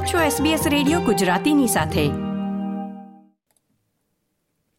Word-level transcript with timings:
આપ 0.00 0.06
છો 0.06 0.18
SBS 0.18 0.68
radio 0.68 1.00
ગુજરાતીની 1.00 1.66
સાથે. 1.66 2.06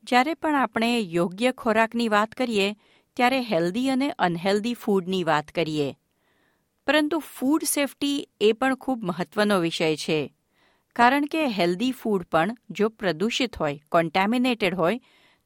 જ્યારે 0.03 0.33
પણ 0.33 0.55
આપણે 0.55 0.99
યોગ્ય 0.99 1.51
ખોરાકની 1.51 2.07
વાત 2.07 2.31
કરીએ, 2.31 2.75
ત્યારે 3.15 3.41
હેલ્ધી 3.41 3.89
અને 3.89 4.09
અનહેલ્ધી 4.09 4.73
ફૂડની 4.73 5.23
વાત 5.23 5.47
કરીએ. 5.47 5.95
પરંતુ 6.87 7.19
ફૂડ 7.19 7.63
સેફટી 7.63 8.29
એ 8.41 8.51
પણ 8.51 8.75
ખૂબ 8.75 9.03
મહત્વનો 9.03 9.59
વિષય 9.59 9.95
છે. 9.95 10.33
કારણ 10.95 11.25
કે 11.25 11.47
હેલ્ધી 11.47 11.91
ફૂડ 11.91 12.23
પણ 12.23 12.55
જો 12.69 12.89
પ્રદૂષિત 12.89 13.55
હોય 13.55 13.79
કોન્ટેમિનેટેડ 13.91 14.75
હોય, 14.75 14.99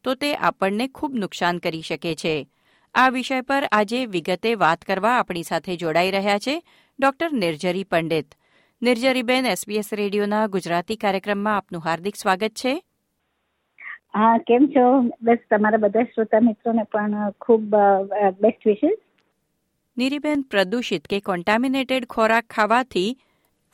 તો 0.04 0.16
તે 0.16 0.36
આપણને 0.36 0.88
ખૂબ 0.88 1.14
નુકસાન 1.14 1.58
કરી 1.58 1.82
શકે 1.82 2.16
છે. 2.16 2.48
આ 2.94 3.10
વિષય 3.10 3.42
પર 3.42 3.70
આજે 3.72 4.06
વિગતે 4.06 4.56
વાત 4.56 4.82
કરવા 4.82 5.20
આપણી 5.20 5.44
સાથે 5.44 5.76
જોડાઈ 5.76 6.12
રહ્યા 6.12 6.40
છે 6.40 6.64
ડોક્ટર 7.00 7.32
નિર્જરી 7.32 7.84
પંડિત. 7.84 8.36
નિર્જરીબેન 8.82 9.46
એસબીએસ 9.46 9.94
રેડિયોના 9.94 10.48
ગુજરાતી 10.48 10.96
કાર્યક્રમમાં 10.96 11.58
આપનું 11.58 11.82
હાર્દિક 11.82 12.16
સ્વાગત 12.16 12.54
છે. 12.54 12.74
હા 14.14 14.38
કેમ 14.48 14.68
છો? 14.68 14.86
બસ 15.22 15.38
તમારા 15.50 15.78
બધા 15.78 16.04
શ્રોતા 16.04 16.40
મિત્રોને 16.40 16.84
પણ 16.84 17.32
ખૂબ 17.42 17.76
બેસ્ટ 18.42 18.68
વિશેસ 18.68 18.98
નીરીબેન 19.98 20.44
પ્રદૂષિત 20.52 21.08
કે 21.08 21.20
કોન્ટામિનેટેડ 21.20 22.06
ખોરાક 22.08 22.46
ખાવાથી 22.50 23.16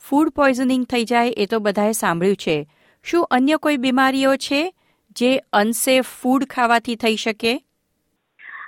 ફૂડ 0.02 0.30
પોઈઝનિંગ 0.30 0.86
થઈ 0.86 1.04
જાય 1.04 1.34
એ 1.36 1.46
તો 1.46 1.60
બધાએ 1.60 1.92
સાંભળ્યું 1.92 2.36
છે. 2.36 2.56
શું 3.06 3.26
અન્ય 3.30 3.56
કોઈ 3.56 3.76
બીમારીઓ 3.76 4.36
છે 4.36 4.62
જે 5.16 5.30
અનસેફ 5.52 6.08
ફૂડ 6.22 6.44
ખાવાથી 6.46 6.96
થઈ 6.96 7.16
શકે? 7.16 7.54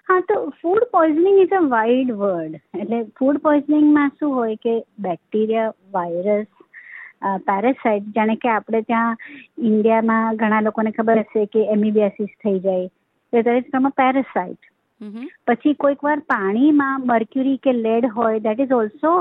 હા 0.08 0.20
તો 0.22 0.36
food 0.56 0.84
poisoning 0.90 1.38
is 1.38 1.52
a 1.52 1.62
wide 1.68 2.10
word 2.16 2.58
એટલે 2.78 2.98
ફૂડ 3.20 3.40
પોઈઝનિંગમાં 3.42 4.12
શું 4.14 4.34
હોય 4.34 4.58
કે 4.58 4.74
બેક્ટેરિયા 4.98 5.70
વાયરસ 5.92 6.50
પેરાસાઇટ 7.46 8.10
જાણે 8.12 8.36
કે 8.36 8.50
આપણે 8.50 8.82
ત્યાં 8.82 9.22
ઇન્ડિયામાં 9.62 10.40
ઘણા 10.42 10.60
લોકોને 10.62 10.92
ખબર 10.92 11.22
હશે 11.22 11.46
કે 11.48 11.64
એમિબિયાસિસ 11.68 12.36
થઈ 12.38 12.58
જાય. 12.60 12.90
તો 13.32 13.42
that 13.42 13.56
is 13.56 13.70
from 13.70 13.86
a 13.86 13.94
parasite 13.94 14.70
પછી 15.48 15.74
કોઈક 15.78 16.02
વાર 16.02 16.18
પાણીમાં 16.28 17.08
મર્ક્યુરી 17.08 17.58
કે 17.60 17.76
લેડ 17.78 18.10
હોય 18.12 18.44
that 18.46 18.60
is 18.60 18.76
also 18.76 19.14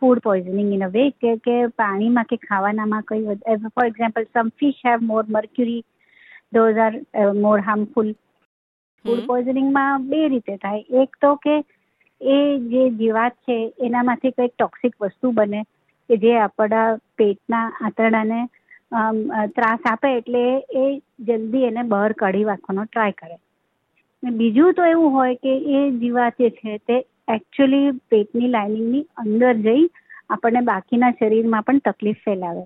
food 0.00 0.22
poisoning 0.22 0.72
in 0.72 0.82
a 0.82 0.90
way 0.90 1.06
કે 1.18 1.36
કે 1.44 1.58
પાણીમાં 1.76 2.30
કે 2.32 2.40
ખાવાનામાં 2.46 3.06
કઈ 3.06 3.38
for 3.68 3.86
example 3.86 4.28
some 4.28 4.52
fish 4.58 4.82
have 4.84 5.06
more 5.12 5.22
mercury 5.28 5.80
those 6.52 6.82
are 6.86 6.92
more 7.38 7.56
harmful 7.60 8.12
food 9.04 9.26
પોઈઝનિંગમાં 9.26 10.08
બે 10.08 10.22
રીતે 10.28 10.54
થાય. 10.56 10.86
એક 11.02 11.20
તો 11.20 11.34
કે 11.44 11.56
એ 12.20 12.38
જે 12.70 12.82
જીવાત 12.98 13.36
છે 13.46 13.58
એનામાંથી 13.80 14.32
કંઈક 14.32 14.54
ટોક્સિક 14.54 14.96
વસ્તુ 15.00 15.32
બને 15.32 15.60
કે 16.10 16.18
જે 16.24 16.32
આપણા 16.38 16.88
પેટના 17.18 17.66
આંતરડાને 17.80 18.40
ત્રાસ 19.56 19.86
આપે 19.86 20.08
એટલે 20.10 20.42
એ 20.76 20.84
જલ્દી 21.26 21.68
એને 21.68 21.86
બહાર 21.92 22.10
કાઢી 22.22 22.48
રાખવાનો 22.48 22.84
ટ્રાય 22.86 23.18
કરે. 23.20 23.36
બીજું 24.22 24.74
તો 24.74 24.82
એવું 24.86 25.12
હોય 25.12 25.38
કે 25.44 25.54
એ 25.76 25.86
જીવાત 26.00 26.44
જે 26.44 26.50
છે 26.58 26.76
તે 26.88 26.98
એકચ્યુઅલી 27.28 27.94
પેટની 28.10 28.52
લાઇનિંગની 28.56 29.06
અંદર 29.22 29.54
જઈ 29.66 29.86
આપણને 30.30 30.62
બાકીના 30.64 31.16
શરીરમાં 31.18 31.64
પણ 31.64 31.82
તકલીફ 31.86 32.20
ફેલાવે. 32.26 32.64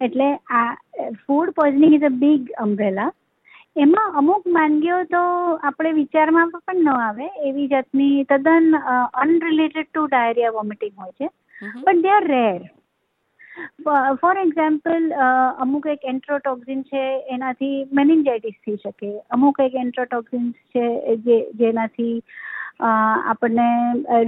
એટલે 0.00 0.28
આ 0.52 0.66
food 1.22 1.54
poisoning 1.56 1.96
is 1.96 2.06
a 2.06 2.12
big 2.20 2.52
umbrella 2.64 3.08
એમાં 3.76 4.16
અમુક 4.20 4.44
વાનગીઓ 4.56 4.96
તો 5.12 5.22
આપણે 5.60 5.92
વિચારમાં 5.98 6.50
પણ 6.54 6.82
ન 6.84 6.88
આવે. 6.96 7.26
એવી 7.48 7.68
જાતની 7.68 8.24
તદ્દન 8.30 8.66
અનરિલેટેડ 9.24 9.88
ટુ 9.88 10.02
ડાયરિયા 10.08 10.56
વોમિટિંગ 10.58 10.94
હોય 10.96 11.14
છે. 11.20 11.28
But 11.84 12.02
they 12.04 12.10
are 12.10 12.26
rare 12.26 12.60
for 14.22 14.34
example 14.44 15.06
અમુક 15.64 15.86
એક 15.94 16.06
એન્ટ્રોટોક્સિન 16.12 16.84
છે 16.90 17.02
એનાથી 17.36 17.76
મેનિન્જાઇટિસ 17.98 18.58
થઈ 18.66 18.78
શકે. 18.84 19.10
અમુક 19.30 19.60
એક 19.66 19.74
એન્ટ્રોટોક્સિન 19.84 20.52
છે 20.74 20.86
જે 21.26 21.38
જેનાથી 21.62 22.16
આપણને 22.90 23.68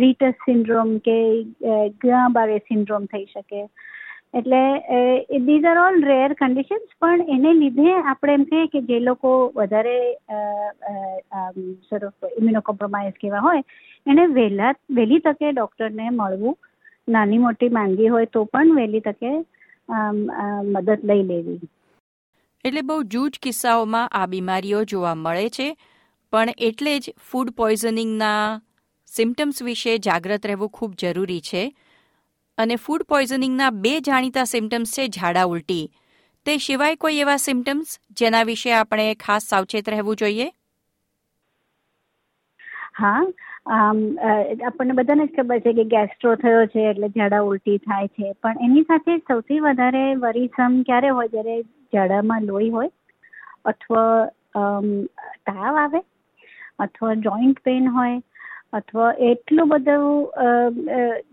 રીટસ 0.03 0.45
સિન્ડ્રોમ 0.47 0.99
કે 1.09 1.19
ગ્રાબારે 2.05 2.59
સિન્ડ્રોમ 2.71 3.11
થઈ 3.15 3.27
શકે. 3.35 3.63
એટલે 4.35 4.61
these 5.47 5.67
are 5.71 5.79
all 5.81 5.97
rare 6.09 6.35
conditions 6.41 6.95
પણ 7.01 7.33
એને 7.35 7.51
લીધે 7.59 7.95
આપણે 7.95 8.37
એમ 8.39 8.45
કહીએ 8.51 8.71
કે 8.75 8.81
જે 8.91 9.01
લોકો 9.09 9.33
વધારે 9.57 9.97
સર 11.89 12.03
ઇમ્યુનો 12.39 12.63
કોમ્પ્રોમાઇઝ 12.69 13.19
કેવા 13.23 13.43
હોય, 13.47 13.63
એને 14.07 14.25
વહેલા, 14.39 14.73
વહેલી 14.99 15.23
તકે 15.27 15.53
ડૉક્ટરને 15.53 16.07
મળવું, 16.13 16.57
નાની 17.09 17.43
મોટી 17.45 17.71
માંગી 17.79 18.11
હોય 18.17 18.33
તો 18.37 18.45
પણ 18.53 18.75
વહેલી 18.81 19.05
તકે 19.07 19.31
મદદ 20.73 20.99
લઈ 21.11 21.23
લેવી. 21.31 21.61
એટલે 22.65 22.83
બહુ 22.89 22.99
જૂજ 23.13 23.39
કિસ્સાઓમાં 23.43 24.13
આ 24.13 24.27
બીમારીઓ 24.33 24.83
જોવા 24.91 25.17
મળે 25.21 25.49
છે, 25.57 25.69
પણ 26.33 26.61
એટલે 26.69 26.99
જ 26.99 27.17
ફૂડ 27.31 27.57
પોઈઝનિંગના 27.57 28.43
સિમ્ટમ્સ 29.11 29.59
વિશે 29.63 29.93
જાગૃત 30.07 30.47
રહેવું 30.51 30.77
ખૂબ 30.77 30.93
જરૂરી 31.01 31.43
છે. 31.49 31.65
અને 32.59 32.77
ફૂડ 32.79 33.05
પોઈઝનિંગના 33.07 33.71
બે 33.81 33.93
જાણીતા 34.03 34.47
સિમ્ટમ્સ 34.49 34.95
છે 34.95 35.09
ઝાડા 35.11 35.47
ઉલટી. 35.49 35.85
તે 36.47 36.59
સિવાય 36.61 36.97
કોઈ 36.99 37.21
એવા 37.21 37.39
સિમ્ટમ્સ 37.41 37.91
જેના 38.19 38.45
વિશે 38.47 38.75
આપણે 38.75 39.09
ખાસ 39.21 39.49
સાવચેત 39.49 39.91
રહેવું 39.91 40.19
જોઈએ? 40.19 40.49
હા 42.95 43.21
આપણને 44.63 44.97
બધાને 44.97 45.25
જ 45.25 45.35
ખબર 45.35 45.61
છે 45.61 45.75
કે 45.75 45.85
ગેસ્ટ્રો 45.93 46.33
થયો 46.39 46.65
છે 46.69 46.85
એટલે 46.89 47.11
ઝાડા 47.11 47.43
ઉલટી 47.45 47.79
થાય 47.81 48.09
છે. 48.11 48.33
પણ 48.39 48.65
એની 48.67 48.87
સાથે 48.87 49.15
સૌથી 49.23 49.61
વધારે 49.63 50.05
વરીસમ 50.25 50.79
ક્યારે 50.85 51.13
હોય 51.13 51.31
જ્યારે 51.31 51.57
ઝાડામાં 51.93 52.47
લોહી 52.47 52.71
હોય 52.71 52.91
અથવા 53.65 54.65
તાવ 55.47 55.79
આવે 55.79 56.01
અથવા 56.81 57.15
જોઈન્ટ 57.23 57.63
પેન 57.63 57.89
હોય 57.91 58.19
અથવા 58.73 59.13
એટલું 59.21 59.69
બધું 59.69 60.33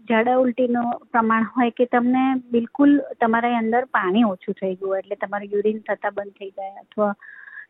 ઝાડા 0.10 0.36
ઉલટીનું 0.36 0.88
પ્રમાણ 1.12 1.50
હોય 1.58 1.70
કે 1.70 1.86
તમને 1.86 2.24
બિલકુલ 2.52 3.00
તમારા 3.22 3.58
અંદર 3.58 3.86
પાણી 3.86 4.24
ઓછું 4.24 4.58
થઈ 4.62 4.76
ગયું 4.76 4.98
એટલે 4.98 5.16
તમારું 5.16 5.50
યુરિન 5.54 5.80
થતા 5.80 6.10
બંધ 6.10 6.32
થઈ 6.32 6.50
જાય 6.50 6.76
અથવા 6.76 7.16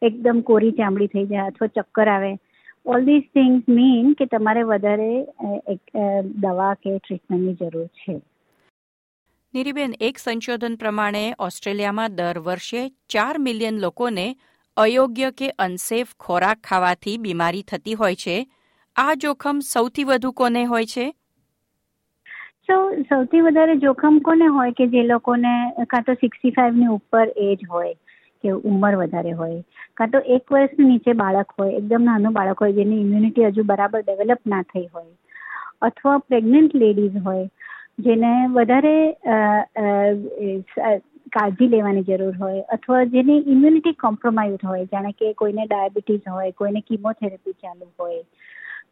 એકદમ 0.01 0.41
કોરી 0.41 0.71
ચામડી 0.71 1.07
થઈ 1.07 1.25
જાય 1.25 1.47
અથવા 1.47 1.67
ચક્કર 1.67 2.07
આવે. 2.07 2.33
ઓલ 2.85 3.05
ધીસ 3.05 3.23
થિંગ્સ 3.33 3.69
મીન 3.69 4.13
કે 4.13 4.25
તમારે 4.25 4.63
વધારે 4.63 5.11
દવા 6.23 6.73
કે 6.73 6.97
ટ્રીટમેન્ટની 6.97 7.53
જરૂર 7.53 7.87
છે. 7.87 8.21
નીરીબેન, 9.53 9.93
એક 10.01 10.17
સંશોધન 10.17 10.75
પ્રમાણે 10.75 11.33
ઓસ્ટ્રેલિયામાં 11.39 12.15
દર 12.15 12.39
વર્ષે 12.39 12.89
ચાર 13.09 13.37
મિલિયન 13.39 13.79
લોકોને 13.79 14.35
અયોગ્ય 14.77 15.31
કે 15.31 15.49
અનસેફ 15.59 16.15
ખોરાક 16.19 16.59
ખાવાથી 16.63 17.17
બીમારી 17.17 17.63
થતી 17.63 17.93
હોય 17.93 18.15
છે. 18.15 18.37
આ 19.01 19.15
જોખમ 19.23 19.59
સૌથી 19.65 20.03
વધુ 20.07 20.29
કોને 20.39 20.61
હોય 20.69 20.87
છે? 20.93 21.03
તો 22.69 22.77
સૌથી 23.09 23.43
વધારે 23.43 23.75
જોખમ 23.83 24.17
કોને 24.23 24.45
હોય 24.55 24.73
કે 24.79 24.87
જે 24.95 25.03
લોકોને, 25.09 25.53
કાં 25.93 26.07
તો 26.07 26.15
સિક્સટી 26.23 26.51
ફાઈવની 26.57 26.89
ઉપર 26.95 27.25
એજ 27.45 27.63
હોય 27.69 27.93
કે 28.43 28.55
ઉંમર 28.71 28.97
વધારે 29.01 29.31
હોય, 29.39 29.61
કાં 30.01 30.11
તો 30.15 30.21
એક 30.37 30.53
વર્ષની 30.55 30.89
નીચે 30.89 31.15
બાળક 31.21 31.55
હોય, 31.59 31.77
એકદમ 31.79 32.09
નાનું 32.09 32.35
બાળક 32.39 32.65
હોય 32.65 32.77
જેની 32.79 32.99
ઇમ્યુનિટી 33.05 33.47
હજુ 33.47 33.65
બરાબર 33.71 34.03
ડેવલપ 34.03 34.51
ના 34.53 34.67
થઈ 34.73 34.85
હોય, 34.97 35.13
અથવા 35.89 36.17
પ્રેગ્નન્ટ 36.27 36.77
લેડીઝ 36.83 37.17
હોય, 37.29 37.47
જેને 38.07 38.33
વધારે 38.57 38.95
કાળજી 41.37 41.71
લેવાની 41.73 42.05
જરૂર 42.11 42.35
હોય, 42.43 42.67
અથવા 42.77 43.01
જેની 43.15 43.39
ઇમ્યુનિટી 43.55 43.97
કોમ્પ્રોમાઇઝ 44.05 44.69
હોય, 44.69 44.85
જાણે 44.93 45.17
કે 45.23 45.33
કોઈને 45.41 45.65
ડાયાબિટીસ 45.65 46.29
હોય, 46.35 46.55
કોઈને 46.61 46.85
કીમોથેરાપી 46.91 47.57
ચાલુ 47.65 47.91
હોય 47.99 48.23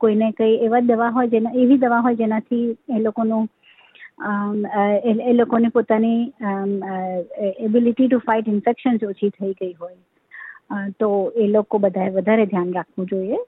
કોઈને 0.01 0.27
કંઈ 0.31 0.57
એવા 0.65 0.83
દવા 0.89 1.13
હોય 1.15 1.33
જેના, 1.33 1.55
એવી 1.55 1.77
દવા 1.77 2.01
હોય 2.01 2.19
જેનાથી 2.21 2.65
એ 2.97 2.99
લોકોનું 2.99 3.47
એ 5.23 5.33
લોકોની 5.33 5.69
પોતાની 5.69 6.21
એબિલિટી 7.65 8.07
ટુ 8.07 8.19
ફાઇટ 8.27 8.47
ઇન્ફેક્શન્સ 8.49 9.03
ઓછી 9.09 9.31
થઈ 9.31 9.53
ગઈ 9.59 9.73
હોય. 9.73 9.99
તો 10.99 11.09
એ 11.35 11.47
લોકો 11.47 11.79
બધાએ 11.79 12.15
વધારે 12.15 12.45
ધ્યાન 12.45 12.73
રાખવું 12.77 13.11
જોઈએ. 13.11 13.39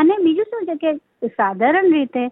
અને 0.00 0.14
બીજું 0.26 0.52
શું 0.52 0.68
છે 0.68 0.76
કે 0.84 0.90
સાધારણ 1.30 1.90
રીતે 1.92 2.22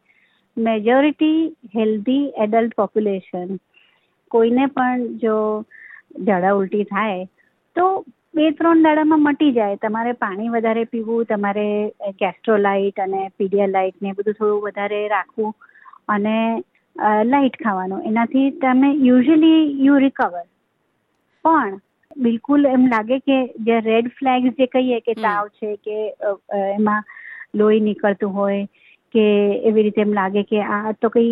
મેજોરિટી 0.56 1.40
હેલ્ધી 1.74 2.22
એડલ્ટ 2.44 2.72
પોપ્યુલેશન 2.76 3.58
કોઈને 4.30 4.64
પણ 4.76 5.04
જો 5.24 5.34
ઝાડા 6.26 6.54
ઉલટી 6.60 6.86
થાય, 6.92 7.26
તો 7.76 7.84
બે 8.34 8.50
ત્રણ 8.52 8.82
દાડામાં 8.84 9.22
મટી 9.22 9.52
જાય. 9.52 9.78
તમારે 9.84 10.12
પાણી 10.22 10.52
વધારે 10.54 10.84
પીવું 10.92 11.28
તમારે 11.30 11.66
કેસ્ટ્રોલાઇટ 12.20 12.98
અને 13.04 13.20
પીડિયાલાઇટ 13.38 14.06
ને 14.06 14.14
બધું 14.18 14.38
થોડું 14.38 14.64
વધારે 14.66 15.00
રાખવું 15.08 15.52
અને 16.08 16.36
લાઇટ 17.32 17.60
ખાવાનું. 17.64 18.06
એનાથી 18.10 18.46
તમે 18.64 18.90
યુઝલી 19.08 19.60
યુ 19.86 19.98
રિકવર. 20.06 20.44
પણ 21.44 21.78
બિલકુલ 22.16 22.66
એમ 22.66 22.86
લાગે 22.88 23.16
કે 23.20 23.38
જે 23.66 23.80
રેડ 23.82 24.12
ફ્લેગ્સ 24.18 24.60
જે 24.60 24.70
કહીએ 24.74 25.00
કે 25.08 25.16
તાવ 25.22 25.50
છે 25.58 25.74
કે 25.86 25.98
એમાં 26.68 27.10
લોહી 27.54 27.84
નીકળતું 27.88 28.34
હોય 28.38 28.64
કે 29.14 29.26
એવી 29.68 29.84
રીતે 29.84 30.00
એમ 30.00 30.16
લાગે 30.16 30.42
કે 30.48 30.64
આ 30.78 30.96
તો 31.02 31.10
કઈ 31.10 31.30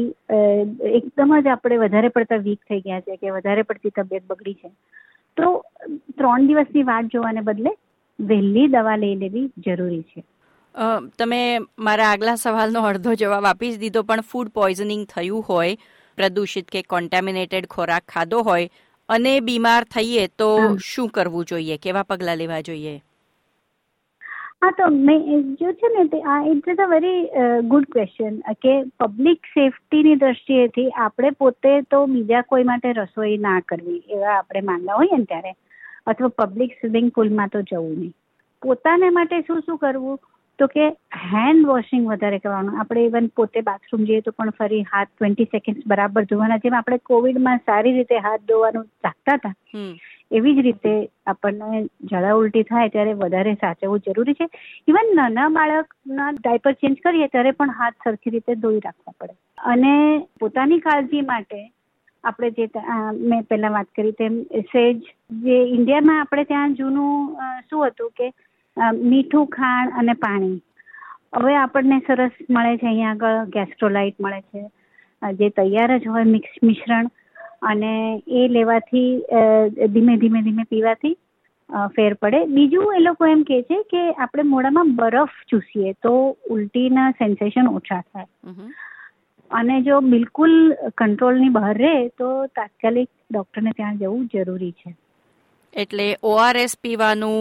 એકદમ 0.99 1.35
જ 1.39 1.55
આપણે 1.55 1.83
વધારે 1.83 2.15
પડતા 2.19 2.45
વીક 2.45 2.61
થઈ 2.71 2.85
ગયા 2.87 3.05
છે 3.09 3.19
કે 3.23 3.35
વધારે 3.39 3.69
પડતી 3.71 3.97
તબિયત 3.99 4.31
બગડી 4.31 4.61
છે. 4.63 4.71
તો 5.37 5.51
ત્રણ 6.19 6.47
દિવસની 6.47 6.83
વાટ 6.85 7.13
જોવાને 7.13 7.41
બદલે 7.41 7.73
વહેલી 8.19 8.67
દવા 8.69 8.97
લઈ 8.97 9.17
લેવી 9.17 9.47
જરૂરી 9.59 10.03
છે. 10.03 10.25
તમે 11.19 11.41
મારા 11.79 12.09
આગલા 12.13 12.35
સવાલનો 12.37 12.81
અડધો 12.83 13.15
જવાબ 13.15 13.45
આપી 13.45 13.73
જ 13.73 13.79
દીધો 13.79 14.03
પણ 14.03 14.27
ફૂડ 14.31 14.51
પોઈઝનિંગ 14.55 15.05
થયું 15.07 15.47
હોય 15.49 15.77
પ્રદૂષિત 16.19 16.69
કે 16.69 16.83
કોન્ટેમિનેટેડ 16.83 17.67
ખોરાક 17.67 18.05
ખાધો 18.09 18.43
હોય 18.43 18.69
અને 19.09 19.33
બીમાર 19.41 19.83
થઈએ 19.85 20.27
તો 20.39 20.49
શું 20.85 21.09
કરવું 21.09 21.45
જોઈએ? 21.45 21.77
કેવા 21.79 22.03
પગલાં 22.03 22.39
લેવા 22.39 22.61
જોઈએ? 22.61 22.95
હા, 24.63 24.73
તો 24.77 24.87
મેં 24.91 25.25
જો 25.61 25.73
છે 25.81 25.89
ને, 25.95 26.05
તે 26.13 26.19
આ 26.25 26.37
it 26.53 26.69
is 26.73 26.83
a 26.85 26.87
very 26.93 27.19
good 27.73 27.89
question 27.95 28.39
કે 28.65 28.75
પબ્લિક 29.03 29.51
સેફટીની 29.55 30.21
દ્રષ્ટિએથી 30.23 30.87
આપણે 31.07 31.33
પોતે 31.43 31.73
તો 31.91 32.01
બીજા 32.15 32.45
કોઈ 32.53 32.69
માટે 32.71 32.93
રસોઈ 32.93 33.37
ના 33.47 33.59
કરવી, 33.69 34.01
એવા 34.11 34.37
આપણે 34.37 34.65
માંગતા 34.71 34.97
હોઈએ 35.01 35.19
ને 35.19 35.29
ત્યારે, 35.33 35.53
અથવા 36.07 36.33
પબ્લિક 36.41 36.79
સ્વિમિંગ 36.79 37.13
પુલમાં 37.19 37.53
તો 37.53 37.63
જવું 37.71 37.93
નહીં. 37.99 38.17
પોતાને 38.63 39.07
માટે 39.11 39.45
શું 39.47 39.63
શું 39.67 39.79
કરવું? 39.79 40.19
તો 40.59 40.67
કે 40.75 40.85
હેન્ડ 41.31 41.67
વોશિંગ 41.69 42.05
વધારે 42.11 42.43
કરવાનું. 42.43 42.77
આપણે 42.81 43.07
ઇવન 43.07 43.27
પોતે 43.39 43.61
બાથરૂમ 43.65 44.05
જઈએ 44.11 44.21
તો 44.27 44.33
પણ 44.33 44.59
ફરી 44.59 44.85
હાથ 44.93 45.11
ટ્વેન્ટી 45.11 45.51
સેકન્ડ 45.55 45.83
બરાબર 45.87 46.29
ધોવાના, 46.31 46.63
જેમ 46.65 46.77
આપણે 46.79 46.99
કોવિડમાં 47.11 47.65
સારી 47.67 47.97
રીતે 47.99 48.23
હાથ 48.27 48.47
ધોવાનું 48.51 48.87
રાખતા 49.05 49.37
હતા. 49.39 49.55
એવી 50.31 50.55
જ 50.55 50.63
રીતે 50.67 50.93
આપણને 51.27 51.81
ઝાડા 52.11 52.37
ઉલટી 52.41 52.65
થાય 52.71 52.93
ત્યારે 52.95 53.13
વધારે 53.23 53.55
સાચવવું 53.55 54.05
જરૂરી 54.07 54.35
છે. 54.35 54.47
ઇવન 54.89 55.15
નાના 55.19 55.49
બાળકના 55.57 56.31
ડાયપર 56.39 56.73
ચેન્જ 56.83 57.01
કરીએ 57.05 57.29
ત્યારે 57.29 57.57
પણ 57.61 57.79
હાથ 57.81 57.97
સરખી 58.05 58.35
રીતે 58.35 58.61
ધોઈ 58.65 58.85
રાખવા 58.85 59.17
પડે. 59.21 59.35
અને 59.73 59.95
પોતાની 60.41 60.85
કાળજી 60.87 61.25
માટે 61.33 61.61
આપણે 62.25 62.51
જે 62.51 62.69
મેં 63.31 63.45
પહેલા 63.51 63.75
વાત 63.77 63.89
કરી 63.97 64.15
તેમ 64.21 64.39
સેજ 64.73 65.03
જે 65.45 65.59
ઇન્ડિયામાં 65.77 66.21
આપણે 66.21 66.45
ત્યાં 66.53 66.79
જૂનું 66.81 67.37
શું 67.69 67.85
હતું 67.87 68.11
કે 68.17 68.33
મીઠું 69.03 69.53
ખાંડ 69.59 70.01
અને 70.01 70.15
પાણી. 70.25 70.57
હવે 71.37 71.55
આપણને 71.57 72.01
સરસ 72.07 72.35
મળે 72.51 72.73
છે, 72.81 72.87
અહીંયા 72.87 73.15
આગળ 73.15 73.53
ગેસ્ટ્રોલાઇટ 73.55 74.21
મળે 74.21 74.41
છે. 74.43 74.65
જે 75.23 75.49
તૈયાર 75.51 75.99
જ 75.99 76.09
હોય 76.15 76.33
મિક્સ 76.35 76.59
મિશ્રણ. 76.63 77.09
અને 77.71 77.93
એ 78.41 78.49
લેવાથી 78.57 79.11
ધીમે 79.95 80.17
ધીમે 80.17 80.41
ધીમે 80.49 80.65
પીવાથી 80.73 81.15
ફેર 81.95 82.11
પડે. 82.15 82.41
બીજું 82.57 82.97
એ 82.97 83.05
લોકો 83.05 83.31
એમ 83.35 83.45
કે 83.45 83.63
છે 83.71 83.79
કે 83.93 84.03
આપણે 84.09 84.45
મોઢામાં 84.51 84.93
બરફ 84.99 85.39
ચૂસીએ 85.51 85.95
તો 86.03 86.13
ઉલટીના 86.57 87.09
સેન્સેશન 87.23 87.73
ઓછા 87.73 88.03
થાય. 88.03 88.29
અને 89.51 89.75
જો 89.89 89.97
બિલકુલ 90.13 90.55
કંટ્રોલની 90.99 91.57
બહાર 91.57 91.75
રહે 91.81 91.97
તો 92.21 92.31
તાત્કાલિક 92.61 93.11
ડોક્ટરને 93.31 93.75
ત્યાં 93.77 93.99
જવું 93.99 94.23
જરૂરી 94.33 94.73
છે. 94.81 94.97
એટલે 95.75 96.09
ઓઆરએસ 96.31 96.75
પીવાનું 96.83 97.41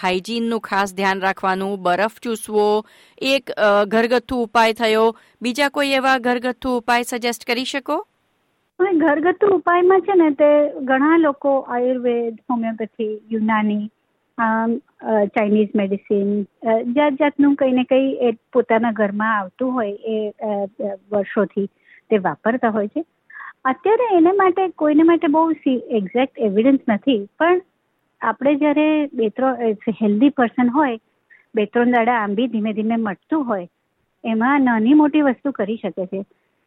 હાઇજીનનું 0.00 0.64
ખાસ 0.66 0.94
ધ્યાન 0.96 1.22
રાખવાનું 1.26 1.76
બરફ 1.86 2.16
ચૂસવો 2.24 2.64
એક 3.34 3.52
ઘરગથ્થુ 3.94 4.42
ઉપાય 4.46 4.76
થયો. 4.80 5.06
બીજા 5.42 5.70
કોઈ 5.76 5.94
એવા 6.00 6.18
ઘરગથ્થુ 6.26 6.74
ઉપાય 6.80 7.08
સજેસ્ટ 7.10 7.46
કરી 7.50 7.70
શકો? 7.70 7.96
હવે 8.80 8.92
ઘરગથ્થુ 9.00 9.48
ઉપાયમાં 9.56 10.04
છે 10.06 10.14
ને 10.14 10.28
તે 10.40 10.48
ઘણા 10.88 11.18
લોકો 11.18 11.50
Ayurveda, 11.74 12.38
homeopathy, 12.50 13.12
Unani 13.32 13.84
Chinese 15.36 15.76
medicine 15.80 16.32
જાત 16.96 17.20
જાતનું 17.20 17.54
કંઈ 17.60 17.76
ને 17.78 17.84
કંઈ 17.84 18.10
એ 18.28 18.32
પોતાના 18.52 18.94
ઘરમાં 19.00 19.34
આવતું 19.36 19.74
હોય 19.76 19.94
એ 20.14 20.16
વર્ષોથી 21.12 21.68
તે 22.10 22.22
વાપરતા 22.26 22.72
હોય 22.78 22.92
છે. 22.94 23.04
અત્યારે 23.64 24.10
એને 24.18 24.32
માટે, 24.32 24.62
કોઈને 24.76 25.04
માટે 25.04 25.28
બહુ 25.28 25.44
એક્ઝેક્ટ 25.98 26.44
એવિડન્સ 26.48 26.82
નથી, 26.88 27.20
પણ 27.38 27.62
આપણે 28.20 28.54
જ્યારે 28.62 28.88
બે 29.12 29.28
ત્રણ 29.30 29.98
હેલ્ધી 30.02 30.36
પર્સન 30.38 30.76
હોય, 30.78 31.02
બે 31.54 31.66
ત્રણ 31.66 31.96
દાડા 31.96 32.22
આંબી 32.22 32.52
ધીમે 32.54 32.72
ધીમે 32.72 32.96
મટતું 32.98 33.46
હોય, 33.50 33.68
એમાં 34.24 34.66
નાની 34.68 34.98
મોટી 35.02 35.28
વસ્તુ 35.28 35.52
કરી 35.52 35.82
શકે 35.82 36.06
છે. 36.06 36.24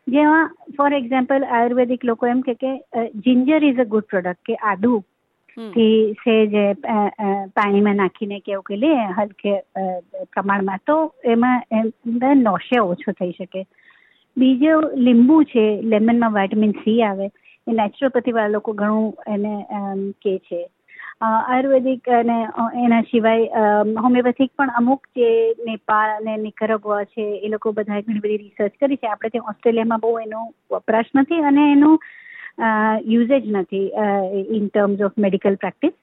જેમાં 0.08 0.50
ફોર 0.78 0.90
એક્ઝામ્પલ 0.94 1.46
આયુર્વેદિક 1.50 2.04
લોકો 2.04 2.28
એમ 2.28 2.42
કે 2.46 2.72
ginger 3.26 3.64
is 3.64 3.80
a 3.80 3.88
good 3.88 4.08
product 4.08 4.44
કે 4.46 4.58
આદુ 4.66 4.92
થી 5.58 5.96
સેજ 6.22 6.56
પાણીમાં 7.56 8.00
નાખીને 8.02 8.38
કેવું 8.42 8.66
કે 8.66 8.78
લે 8.78 8.92
હલકે 9.18 9.56
પ્રમાણમાં 10.34 10.86
તો 10.86 10.98
એમાં 11.26 11.92
નોશિયા 12.42 12.88
ઓછો 12.88 13.14
થઈ 13.14 13.34
શકે. 13.34 13.66
બીજો 14.38 14.74
લીંબુ 15.02 15.38
છે 15.46 15.66
લેમનમાં 15.86 16.34
વાઇટામિન 16.34 16.76
સી 16.82 16.98
આવે 17.04 17.28
એ 17.28 17.76
નેચરોપેથી 17.76 18.34
વાળા 18.34 18.56
લોકો 18.56 18.74
ઘણું 18.76 19.08
એને 19.28 19.54
કે 20.22 20.40
છે. 20.42 20.62
આયુર્વેદિક 21.22 22.10
અને 22.12 22.38
એના 22.78 23.02
સિવાય 23.12 23.62
હોમિયોપેથિક 23.98 24.52
પણ 24.58 24.74
અમુક 24.80 25.08
જે 25.16 25.30
નેપાળ 25.66 26.12
અને 26.12 26.34
નિકરગવા 26.38 27.04
છે, 27.06 27.26
એ 27.38 27.48
લોકો 27.50 27.74
બધાએ 27.74 28.02
ઘણી 28.02 28.20
બધી 28.20 28.38
રિસર્ચ 28.40 28.76
કરી 28.80 28.98
છે. 28.98 29.08
આપણે 29.08 29.30
ત્યાં 29.30 29.52
ઓસ્ટ્રેલિયામાં 29.54 30.04
બહુ 30.04 30.12
એનો 30.20 30.44
વપરાશ 30.72 31.12
નથી 31.16 31.42
અને 31.44 31.64
એનું 31.72 31.98
યુઝેજ 33.08 33.50
નથી 33.52 33.88
in 34.52 34.70
terms 34.70 35.02
of 35.02 35.18
medical 35.18 35.56
practice 35.56 35.96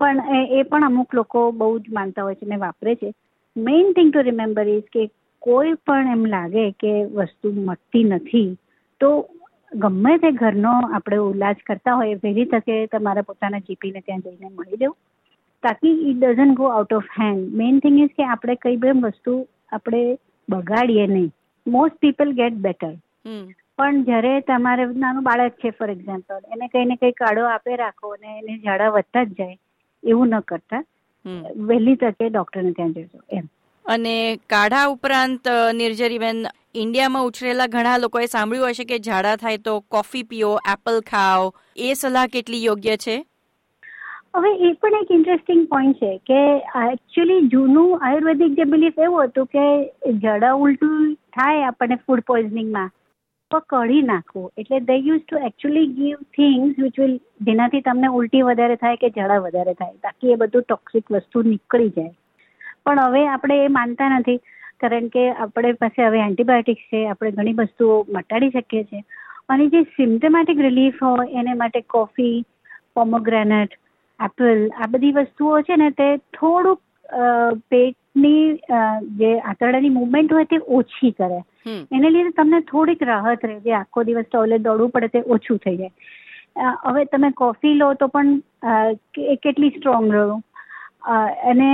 પણ 0.00 0.18
એ 0.52 0.62
પણ 0.64 0.84
અમુક 0.84 1.14
લોકો 1.14 1.46
બહુ 1.54 1.72
જ 1.78 1.92
માનતા 1.92 2.22
હોય 2.22 2.34
છે 2.34 2.46
ને 2.46 2.62
વાપરે 2.66 2.94
છે. 2.96 3.14
Main 3.56 3.92
thing 3.94 4.12
to 4.12 4.26
remember 4.26 4.66
is 4.68 4.88
કે 4.92 5.08
કોઈ 5.42 5.74
પણ 5.86 6.12
એમ 6.12 6.24
લાગે 6.26 6.64
કે 6.80 6.92
વસ્તુ 7.14 7.52
મળતી 7.60 8.04
નથી, 8.06 8.48
તો 9.00 9.08
ગમે 9.72 10.12
તે 10.18 10.30
ઘરનો 10.32 10.72
આપણે 10.88 11.18
ઇલાજ 11.26 11.58
કરતા 11.66 11.94
હોય 11.94 12.18
વહેલી 12.24 12.46
તકે 12.46 12.76
તમારા 12.86 13.22
પોતાના 13.22 13.60
જીપીને 13.60 14.00
ત્યાં 14.00 14.22
જઈને 14.22 14.48
મળી 14.48 14.80
દેવું 14.82 14.96
તાકી 15.62 15.94
it 16.10 16.18
doesn't 16.18 16.56
go 16.56 16.70
out 16.70 16.92
of 16.92 17.10
hand 17.18 17.54
main 17.60 17.78
thing 17.80 18.00
is 18.00 18.16
કે 18.16 18.26
આપણે 18.26 18.56
કઈ 18.56 18.76
બે 18.76 18.94
વસ્તુ 18.98 19.36
આપણે 19.72 20.02
બગાડીએ 20.48 21.06
નહીં. 21.06 21.30
મોસ્ટ 21.66 22.00
પીપલ 22.00 22.32
ગેટ 22.32 22.58
બેટર 22.66 22.92
પણ 23.78 24.02
જ્યારે 24.04 24.32
તમારે 24.42 24.86
નાનું 25.04 25.24
બાળક 25.24 25.60
છે 25.62 25.70
ફોર 25.70 25.90
એક્ઝામ્પલ 25.90 26.40
એને 26.52 26.68
કઈ 26.68 26.84
ને 26.84 26.96
કઈ 26.96 27.12
કાળો 27.12 27.46
આપે 27.46 27.76
રાખો 27.76 28.12
અને 28.12 28.30
એને 28.38 28.58
ઝાડા 28.64 28.90
વધતા 28.90 29.24
જ 29.24 29.38
જાય 29.38 29.56
એવું 30.02 30.28
ન 30.28 30.42
કરતા. 30.42 30.82
વહેલી 31.70 31.96
તકે 31.96 32.28
ડોક્ટરને 32.28 32.72
ત્યાં 32.72 32.92
જજો 32.92 33.20
એમ. 33.30 33.46
અને 33.84 34.14
કાઢા 34.52 34.88
ઉપરાંત 34.90 35.48
નિર્જરીબેન, 35.78 36.44
ઇન્ડિયામાં 36.74 37.30
ઉછરેલા 37.30 37.70
ઘણા 37.72 37.96
લોકોએ 38.02 38.26
સાંભળ્યું 38.34 38.74
હશે 38.74 38.84
કે 38.90 38.98
ઝાડા 39.06 39.40
થાય 39.40 39.62
તો 39.64 39.74
કોફી 39.94 40.22
પીઓ, 40.30 40.52
એપલ 40.74 41.00
ખાઓ. 41.08 41.50
એ 41.86 41.94
સલાહ 41.94 42.26
કેટલી 42.34 42.62
યોગ્ય 42.64 42.96
છે? 43.04 43.16
હવે 44.36 44.50
એ 44.68 44.70
પણ 44.82 45.00
એક 45.00 45.10
ઇન્ટરેસ્ટિંગ 45.16 45.66
પોઈન્ટ 45.72 46.00
છે 46.00 46.12
કે 46.30 46.38
એકચ્યુઅલી 46.84 47.48
જૂનું 47.54 48.06
આયુર્વેદિક 48.08 48.56
જે 48.60 48.68
બિલીફ 48.76 49.02
એવું 49.08 49.26
હતું 49.26 49.50
કે 49.56 49.66
ઝાડા 50.24 50.54
ઉલટું 50.64 51.12
થાય 51.38 51.66
આપણને 51.68 52.00
ફૂડ 52.06 52.24
પોઈઝનિંગમાં 52.30 52.96
તો 53.50 53.62
કઢી 53.70 54.06
નાખવું. 54.10 54.48
એટલે 54.58 54.80
they 54.88 55.00
use 55.08 55.24
to 55.24 55.42
actually 55.48 55.92
give 55.98 56.24
things 56.38 56.82
which 56.84 57.04
will 57.04 57.20
જેનાથી 57.48 57.84
તમને 57.88 58.14
ઉલટી 58.20 58.46
વધારે 58.48 58.80
થાય 58.84 59.02
કે 59.04 59.14
ઝાડા 59.16 59.44
વધારે 59.46 59.78
થાય 59.80 60.02
તાકી 60.08 60.34
એ 60.34 60.40
બધું 60.42 60.66
ટોક્સિક 60.68 61.14
વસ્તુ 61.16 61.48
નીકળી 61.50 61.94
જાય. 61.96 62.14
પણ 62.86 63.02
હવે 63.04 63.22
આપણે 63.28 63.58
એ 63.64 63.68
માનતા 63.78 64.10
નથી. 64.10 64.40
કારણ 64.82 65.08
કે 65.14 65.24
આપણે 65.32 65.72
પાસે 65.80 66.00
હવે 66.02 66.20
એન્ટીબાયોટિક્સ 66.26 66.84
છે 66.92 67.00
આપણે 67.06 67.34
ઘણી 67.38 67.58
વસ્તુઓ 67.58 67.96
મટાડી 68.16 68.54
શકીએ 68.54 68.84
છીએ. 68.84 69.02
અને 69.48 69.64
જે 69.72 69.80
સિમ્ટમેટિક 69.96 70.64
રિલીફ 70.66 71.00
હોય 71.04 71.30
એને 71.40 71.58
માટે 71.62 71.80
કોફી 71.94 72.36
પોમોગ્રેનેટ 72.94 73.76
એપલ 74.20 74.62
આ 74.76 74.90
બધી 74.92 75.16
વસ્તુઓ 75.18 75.56
છે 75.68 75.76
ને 75.82 75.90
તે 76.00 76.08
થોડુંક 76.38 76.80
પેટની 77.70 78.44
જે 79.20 79.30
આંતરડાની 79.40 79.96
મુવમેન્ટ 79.98 80.34
હોય 80.36 80.50
તે 80.52 80.58
ઓછી 80.78 81.12
કરે. 81.12 81.40
એને 81.96 82.08
લીધે 82.10 82.32
તમને 82.32 82.60
થોડીક 82.72 83.02
રાહત 83.10 83.46
રહે. 83.46 83.56
જે 83.66 83.72
આખો 83.74 84.06
દિવસ 84.08 84.28
ટોયલેટ 84.28 84.66
દોડવું 84.66 84.92
પડે 84.96 85.14
તે 85.14 85.26
ઓછું 85.36 85.62
થઈ 85.64 85.76
જાય. 85.76 85.92
હવે 86.84 87.02
તમે 87.12 87.30
કોફી 87.40 87.74
લો 87.74 87.88
તો 87.94 88.08
પણ 88.14 88.30
કેટલી 89.44 89.72
સ્ટ્રોંગ 89.74 90.08
રહ્યું 90.12 90.40
અને 91.02 91.68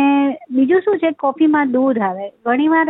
બીજું 0.51 0.83
શું 0.83 0.99
છે 0.99 1.13
કોફીમાં 1.17 1.73
દૂધ 1.73 2.01
આવે. 2.01 2.27
ઘણીવાર 2.43 2.89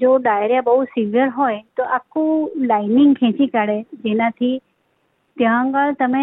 જો 0.00 0.12
ડાયરિયા 0.18 0.66
બહુ 0.68 0.84
સિવિયર 0.90 1.28
હોય 1.32 1.62
તો 1.76 1.88
આખું 1.90 2.30
લાઇનિંગ 2.66 3.14
ખેંચી 3.16 3.48
કાઢે. 3.50 3.78
જેનાથી 4.02 4.54
ત્યાં 5.36 5.74
આગળ 5.74 5.98
તમે 5.98 6.22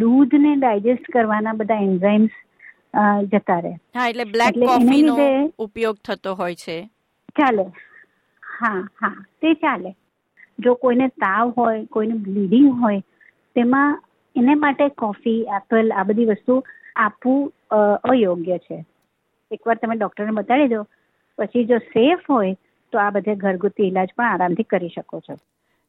દૂધને 0.00 0.56
ડાયજેસ્ટ 0.56 1.10
કરવાના 1.10 1.56
બધા 1.56 1.80
એન્ઝાઇમ્સ 1.84 2.34
જતા 3.30 3.60
રહે. 3.60 3.74
હા 3.92 4.04
એટલે 4.08 4.26
બ્લેક 4.28 4.56
કોફીનો 4.62 5.16
ઉપયોગ 5.58 5.96
થતો 6.04 6.30
હોય 6.36 6.56
છે. 6.56 6.76
ચાલે. 7.36 7.64
હા 8.42 8.72
હા 8.96 9.12
તે 9.40 9.54
ચાલે. 9.56 9.90
જો 10.58 10.74
કોઈને 10.76 11.06
તાવ 11.16 11.52
હોય 11.56 11.84
કોઈને 11.88 12.16
બ્લીડિંગ 12.20 12.68
હોય 12.76 13.02
તેમાં 13.56 13.92
એને 14.36 14.54
માટે 14.56 14.86
કોફી 14.96 15.38
એપલ 15.58 15.92
આ 15.94 16.06
બધી 16.06 16.28
વસ્તુ 16.30 16.54
આપવું 16.96 17.52
અયોગ્ય 18.04 18.58
છે. 18.58 18.84
એકવાર 19.50 19.76
તમે 19.82 19.96
ડૉક્ટરને 19.96 20.30
બતાડી 20.30 20.68
દો. 20.68 20.86
પછી 21.38 21.64
જો 21.64 21.78
સેફ 21.78 22.30
હોય 22.30 22.56
તો 22.92 22.98
આ 22.98 23.10
બધે 23.10 23.34
ઘરગુતી 23.34 23.86
ઇલાજ 23.88 24.08
પણ 24.16 24.32
આરામથી 24.32 24.62
કરી 24.62 24.88
શકો 24.88 25.20
છો. 25.20 25.34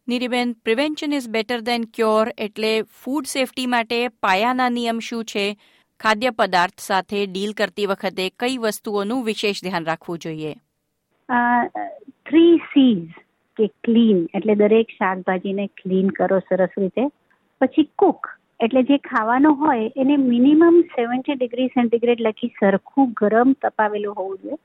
નીરીબેન 0.07 0.53
prevention 0.65 1.13
is 1.13 1.29
better 1.29 1.59
than 1.61 1.83
cure 1.93 2.27
એટલે 2.37 2.71
ફૂડ 3.03 3.25
સેફટી 3.25 3.65
માટે 3.67 3.97
પાયાના 4.07 4.69
નિયમ 4.69 4.99
શું 4.99 5.25
છે? 5.25 5.45
ખાદ્ય 5.99 6.29
પદાર્થ 6.29 6.79
સાથે 6.79 7.25
ડીલ 7.25 7.53
કરતી 7.57 7.85
વખતે 7.85 8.25
કઈ 8.39 8.57
વસ્તુઓનું 8.57 9.23
વિશેષ 9.25 9.63
ધ્યાન 9.63 9.85
રાખવું 9.85 10.19
જોઈએ? 10.19 10.53
થ્રી 12.29 12.57
સીઝ 12.57 13.07
કે 13.57 13.67
ક્લીન 13.83 14.19
એટલે 14.35 14.55
દરેક 14.55 14.89
શાકભાજીને 14.89 15.67
ક્લીન 15.67 16.09
કરો 16.09 16.39
સરસ 16.39 16.69
રીતે. 16.77 17.07
પછી 17.61 17.89
કુક. 17.95 18.27
એટલે 18.59 18.81
જે 18.83 18.97
ખાવાનો 19.07 19.49
હોય 19.59 19.89
એને 19.95 20.15
મિનિમમ 20.23 20.77
સેવન્ટી 20.93 21.35
ડિગ્રી 21.35 21.73
સેન્ટીગ્રેડ 21.73 22.23
લખી 22.27 22.55
સરખું 22.59 23.11
ગરમ 23.19 23.51
તપાવેલું 23.63 24.17
હોવું 24.19 24.39
જોઈએ. 24.43 24.57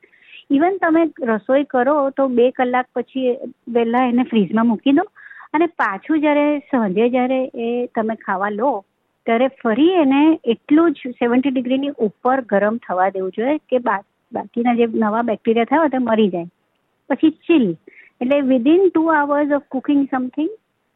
ઇવન 0.50 0.78
તમે 0.82 1.02
રસોઈ 1.30 1.66
કરો 1.72 1.96
તો 2.11 2.28
બે 2.38 2.46
કલાક 2.50 2.88
પછી 2.94 3.34
વહેલા 3.76 4.06
એને 4.12 4.25
ફ્રીજમાં 4.30 4.70
મૂકી 4.70 4.96
દો 4.99 5.04
અને 5.54 5.66
પાછું 5.82 6.22
જ્યારે 6.25 6.46
સાંજે 6.70 7.04
જ્યારે 7.08 7.40
એ 7.66 7.68
તમે 7.96 8.16
ખાવા 8.25 8.50
લો, 8.50 8.72
ત્યારે 9.26 9.49
ફરી 9.62 9.92
એને 10.04 10.22
એટલું 10.54 10.96
જ 10.96 11.12
સેવન્ટી 11.20 11.54
ડિગ્રીની 11.54 11.96
ઉપર 12.06 12.38
ગરમ 12.52 12.80
થવા 12.87 13.12
દેવું 13.16 13.37
જોઈએ 13.37 13.58
કે 13.70 13.82
બાકીના 13.88 14.78
જે 14.80 14.88
નવા 15.04 15.28
બેક્ટેરિયા 15.30 15.70
થયા 15.70 15.84
હોય 15.84 15.94
તે 15.96 16.04
મરી 16.08 16.32
જાય. 16.34 16.49
પછી 17.11 17.32
ચીલ 17.46 17.68
એટલે 18.20 18.40
within 18.50 18.84
two 18.88 19.02
hours 19.12 19.56
of 19.58 19.66
cooking 19.75 20.02
something 20.11 20.52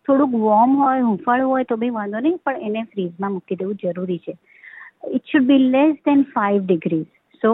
થોડુંક 0.08 0.36
વોર્મ 0.40 0.76
હોય, 0.76 1.02
હુંફાળું 1.02 1.52
હોય 1.52 1.64
તો 1.64 1.76
બી 1.76 1.94
વાંધો 1.98 2.20
નહીં, 2.20 2.38
પણ 2.44 2.68
એને 2.68 2.90
ફ્રીઝમાં 2.92 3.32
મૂકી 3.32 3.58
દેવું 3.62 3.80
જરૂરી 3.84 4.20
છે. 4.26 4.36
It 5.16 5.32
should 5.32 5.48
be 5.48 5.70
less 5.70 5.96
than 6.04 6.24
five 6.34 6.62
degrees 6.62 7.42
so 7.42 7.52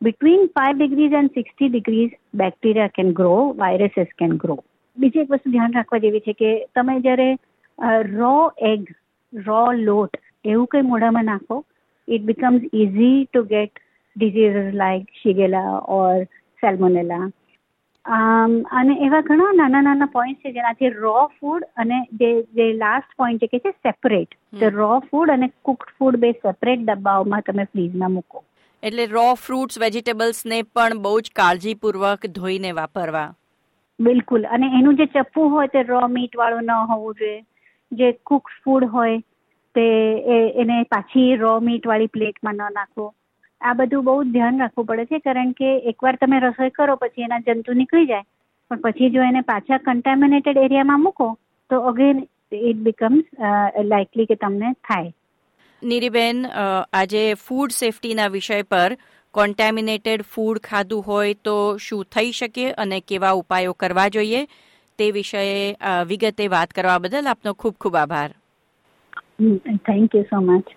between 0.00 0.46
five 0.56 0.78
degrees 0.78 1.16
and 1.20 1.36
sixty 1.38 1.70
degrees 1.70 2.14
bacteria 2.34 2.94
can 2.96 3.12
grow 3.12 3.34
viruses 3.60 4.12
can 4.18 4.36
grow 4.36 4.56
બીજી 4.96 5.24
એક 5.24 5.32
વસ્તુ 5.32 5.54
ધ્યાન 5.54 5.76
રાખવા 5.78 6.02
જેવી 6.04 6.24
છે 6.26 6.34
કે 6.34 6.52
તમે 6.74 6.96
જ્યારે 7.00 7.28
રો 8.10 8.34
એગ 8.72 8.92
રો 9.32 9.62
લોટ 9.80 10.20
એવું 10.44 10.66
કંઈ 10.66 10.88
મોઢામાં 10.90 11.30
નાખો 11.32 11.58
it 12.08 12.28
becomes 12.30 12.68
easy 12.82 13.16
to 13.24 13.44
get 13.54 13.82
disease 14.16 14.60
like 14.74 15.18
shigella 15.22 15.80
or 15.98 16.14
salmonella 16.62 17.24
અને 18.06 18.94
એવા 19.06 19.20
ઘણા 19.20 19.52
નાના 19.52 19.82
નાના 19.82 20.06
પોઈન્ટ 20.06 20.40
છે 20.40 20.52
જેનાથી 20.52 20.88
રો 20.88 21.14
ફૂડ 21.40 21.62
અને 21.76 21.96
જે 22.12 22.28
જે 22.42 22.66
લાસ્ટ 22.72 23.16
પોઈન્ટ 23.16 23.40
છે 23.40 23.46
કે 23.46 23.58
છે 23.58 23.70
સેપરેટ 23.70 24.36
તો 24.60 24.68
રો 24.68 24.90
ફૂડ 25.10 25.30
અને 25.30 25.48
કુક્ડ 25.62 25.90
ફૂડ 25.98 26.16
બે 26.16 26.32
સેપરેટ 26.32 26.84
ડબ્બાઓમાં 26.84 27.40
તમે 27.40 27.64
ફ્રીજમાં 27.64 28.12
મૂકો. 28.12 28.44
એટલે 28.82 29.06
રો 29.06 29.26
ફ્રૂટ્સ 29.34 29.80
વેજીટેબલ્સને 29.80 30.62
પણ 30.62 31.02
બહુ 31.02 31.20
જ 31.20 31.32
કાળજીપૂર્વક 31.34 32.26
ધોઈને 32.26 32.72
વાપરવા. 32.72 33.34
બિલકુલ. 34.00 34.44
અને 34.44 34.66
એનું 34.78 34.96
જે 34.96 35.06
ચપ્પુ 35.06 35.48
હોય 35.48 35.66
તે 35.66 35.82
રો 35.82 36.08
મીટ 36.08 36.36
વાળું 36.36 36.64
ન 36.64 36.70
હોવું 36.92 37.14
જોઈએ. 37.14 37.44
જે 37.92 38.12
કુક 38.12 38.48
ફૂડ 38.64 38.84
હોય 38.84 39.18
તે 39.74 39.86
એને 40.62 40.82
પાછી 40.82 41.36
રો 41.36 41.60
મીટ 41.60 41.86
વાળી 41.86 42.06
પ્લેટમાં 42.06 42.54
ન 42.54 42.62
નાખવો 42.72 43.14
આ 43.60 43.74
બધું 43.74 44.04
બહુ 44.04 44.14
ધ્યાન 44.30 44.60
રાખવું 44.60 44.86
પડે 44.86 45.04
છે 45.06 45.18
કારણ 45.20 45.52
કે 45.52 45.72
એકવાર 45.92 46.14
તમે 46.16 46.40
રસોઈ 46.40 46.72
કરો 46.72 46.96
પછી 46.96 47.26
એના 47.26 47.42
જંતુ 47.48 47.74
નીકળી 47.74 48.06
જાય. 48.06 48.26
પણ 48.70 48.80
પછી 48.80 49.10
જો 49.10 49.22
એને 49.22 49.42
પાછા 49.42 49.78
કન્ટેમિનેટેડ 49.80 50.58
એરિયામાં 50.58 51.02
મૂકો 51.02 51.28
તો 51.70 51.80
અગેન 51.90 52.24
ઇટ 52.62 52.80
બીકમ્સ 52.80 53.26
લાઇકલી 53.84 54.26
કે 54.26 54.36
તમને 54.36 54.72
થાય. 54.82 55.12
નીરીબેન 55.82 56.46
આજે 56.94 57.24
ફૂડ 57.42 57.76
સેફટીના 57.76 58.30
વિષય 58.30 58.62
પર 58.64 58.96
કોન્ટેમિનેટેડ 59.34 60.24
ફૂડ 60.26 60.62
ખાધું 60.62 61.04
હોય 61.04 61.34
તો 61.42 61.56
શું 61.80 62.06
થઈ 62.14 62.32
શકે 62.32 62.64
અને 62.76 62.98
કેવા 63.02 63.34
ઉપાયો 63.34 63.74
કરવા 63.74 64.08
જોઈએ 64.10 64.42
તે 64.98 65.10
વિષયે 65.12 65.60
વિગતે 66.08 66.48
વાત 66.48 66.70
કરવા 66.72 66.98
બદલ 66.98 67.26
આપનો 67.26 67.54
ખૂબ 67.54 67.76
ખૂબ 67.76 67.96
આભાર. 67.96 68.30
Thank 69.86 70.14
you 70.14 70.24
so 70.30 70.40
much 70.40 70.76